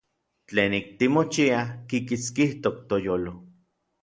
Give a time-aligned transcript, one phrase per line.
[0.53, 3.33] Tlenik timochiaj kikitskijtok n toyolo.